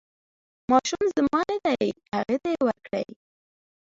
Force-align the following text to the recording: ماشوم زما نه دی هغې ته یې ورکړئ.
ماشوم 0.71 1.03
زما 1.17 1.41
نه 1.49 1.57
دی 1.79 1.87
هغې 2.13 2.37
ته 2.43 2.47
یې 2.53 2.59
ورکړئ. 2.67 3.05